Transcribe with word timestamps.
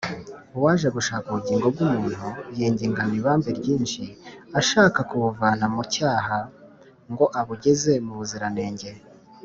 Uwaje 0.57 0.87
gushaka 0.97 1.25
ubugingo 1.29 1.65
bw’umuntu 1.73 2.25
yingingana 2.57 3.13
ibambe 3.19 3.49
ryinshi 3.59 4.01
ashaka 4.59 4.99
kubuvana 5.09 5.65
mu 5.73 5.83
cyaha 5.93 6.37
ngo 7.11 7.25
abugeze 7.39 7.91
mu 8.05 8.13
buziranenge 8.19 8.89